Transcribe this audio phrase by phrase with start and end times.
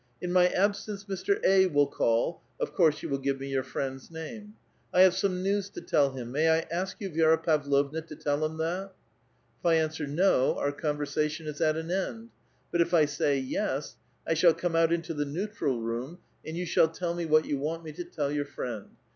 [0.19, 1.39] In my absence Mr.
[1.45, 1.67] A.
[1.67, 4.55] will call (of course you will give me your friend's name);
[4.91, 8.43] I have some news to tell him; may I ask you, Vi^ra Pavlovna, to tell
[8.43, 8.89] him tliat?
[9.25, 12.29] * If I answer' no' our conversation is at an end;
[12.71, 16.57] but if I say' yes * 1 shall come out into the neutral room, and
[16.57, 18.87] you shall tell me what you want me to tell your friend.